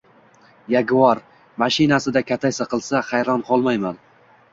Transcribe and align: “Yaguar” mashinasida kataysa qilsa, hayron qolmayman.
“Yaguar” 0.75 1.19
mashinasida 1.63 2.23
kataysa 2.31 2.67
qilsa, 2.71 3.03
hayron 3.11 3.45
qolmayman. 3.51 4.01